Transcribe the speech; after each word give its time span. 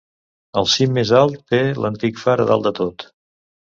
El 0.61 0.67
cim 0.75 0.95
més 0.99 1.11
alt 1.19 1.37
té 1.53 1.59
l'antic 1.83 2.19
far 2.25 2.39
a 2.45 2.49
dalt 2.53 2.67
de 2.69 2.77
tot. 2.81 3.07